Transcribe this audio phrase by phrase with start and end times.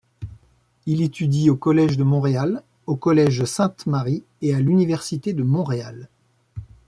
[0.87, 6.09] Il étudie au Collège de Montréal, au Collège Sainte-Marie et à l'Université de Montréal.